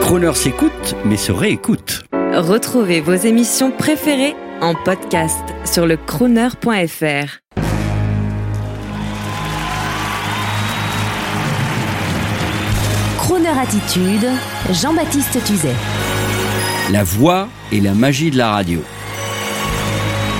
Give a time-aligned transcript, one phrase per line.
[0.00, 2.04] Croner s'écoute, mais se réécoute.
[2.34, 7.38] Retrouvez vos émissions préférées en podcast sur le crooner.fr.
[13.18, 14.28] Crooner Attitude,
[14.72, 15.74] Jean-Baptiste Tuzet.
[16.92, 18.80] La voix et la magie de la radio.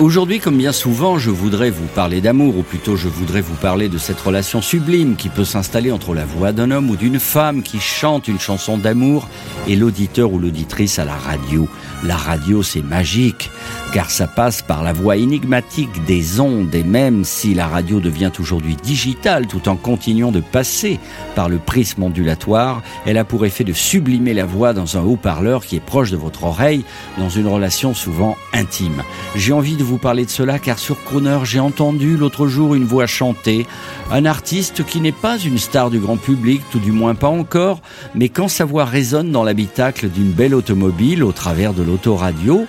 [0.00, 3.88] Aujourd'hui, comme bien souvent, je voudrais vous parler d'amour, ou plutôt je voudrais vous parler
[3.88, 7.64] de cette relation sublime qui peut s'installer entre la voix d'un homme ou d'une femme
[7.64, 9.28] qui chante une chanson d'amour
[9.66, 11.66] et l'auditeur ou l'auditrice à la radio.
[12.04, 13.50] La radio, c'est magique,
[13.92, 18.30] car ça passe par la voix énigmatique des ondes, et même si la radio devient
[18.38, 21.00] aujourd'hui digitale tout en continuant de passer
[21.34, 25.66] par le prisme ondulatoire, elle a pour effet de sublimer la voix dans un haut-parleur
[25.66, 26.84] qui est proche de votre oreille,
[27.18, 29.02] dans une relation souvent intime.
[29.34, 32.84] J'ai envie de vous parler de cela car sur Crooner, j'ai entendu l'autre jour une
[32.84, 33.66] voix chanter,
[34.12, 37.80] un artiste qui n'est pas une star du grand public, tout du moins pas encore,
[38.14, 42.66] mais quand sa voix résonne dans l'habitacle d'une belle automobile au travers de l'autoradio,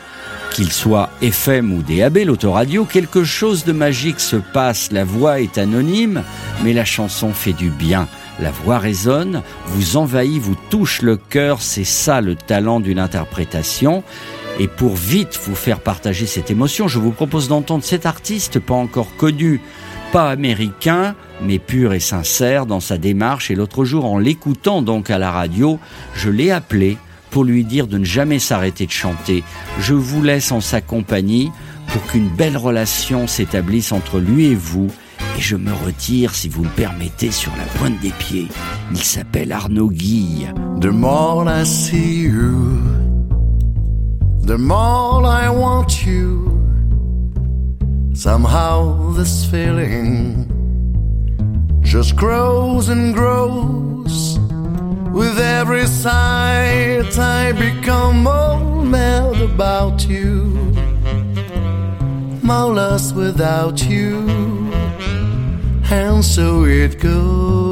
[0.54, 4.92] qu'il soit FM ou DAB, l'autoradio, quelque chose de magique se passe.
[4.92, 6.24] La voix est anonyme,
[6.64, 8.08] mais la chanson fait du bien.
[8.40, 14.04] La voix résonne, vous envahit, vous touche le cœur, c'est ça le talent d'une interprétation.
[14.60, 18.74] Et pour vite vous faire partager cette émotion, je vous propose d'entendre cet artiste pas
[18.74, 19.62] encore connu,
[20.12, 23.50] pas américain, mais pur et sincère dans sa démarche.
[23.50, 25.80] Et l'autre jour, en l'écoutant donc à la radio,
[26.14, 26.98] je l'ai appelé
[27.32, 29.44] pour lui dire de ne jamais s'arrêter de chanter.
[29.80, 31.52] Je vous laisse en sa compagnie
[31.88, 34.88] pour qu'une belle relation s'établisse entre lui et vous.
[35.38, 38.48] Et je me retire, si vous le permettez, sur la pointe des pieds.
[38.92, 40.52] Il s'appelle Arnaud Guille.
[40.82, 42.99] The more I see you,
[44.50, 46.50] the more I want you.
[48.16, 50.50] Somehow this feeling
[51.82, 54.40] just grows and grows.
[55.14, 60.34] With every sight, I become more mad about you,
[62.42, 64.28] more lost without you,
[65.92, 67.70] and so it goes.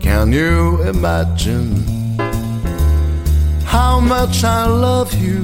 [0.00, 2.03] Can you imagine
[3.74, 5.40] how much I love you?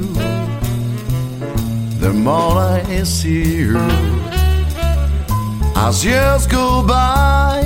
[2.02, 3.76] The more I see you,
[5.86, 7.58] as years go by.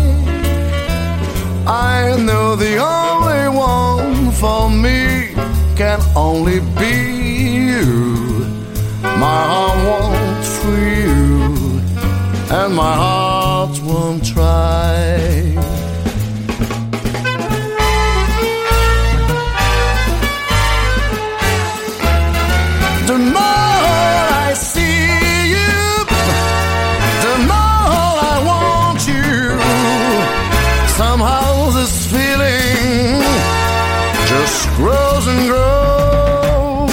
[1.66, 5.34] I know the only one for me
[5.80, 6.96] can only be
[7.70, 7.90] you.
[9.24, 11.44] My heart won't free you,
[12.58, 13.13] and my heart
[34.76, 36.92] grows and grows.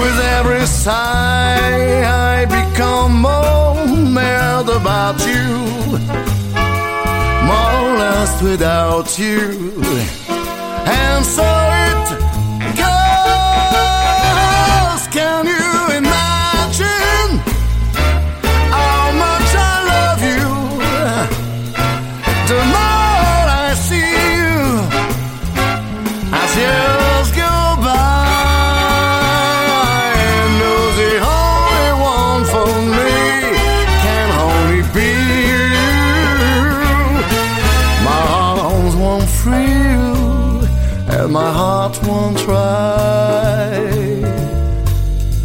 [0.00, 2.02] With every sigh,
[2.34, 3.86] I become more
[4.18, 5.48] mad about you,
[7.50, 9.40] more lost without you.
[10.86, 11.48] And so
[11.88, 12.21] it
[39.52, 40.66] you,
[41.14, 43.82] and my heart won't try.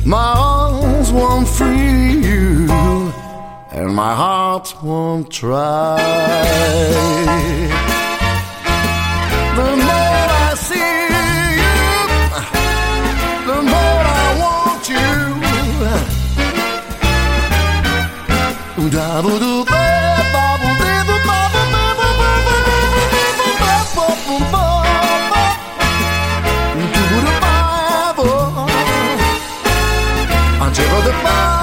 [0.05, 2.67] My arms won't free you,
[3.71, 5.97] and my heart won't try.
[9.57, 10.93] The more I see
[11.63, 11.77] you,
[13.49, 15.17] the more I want you.
[30.77, 31.56] Dziewo the pan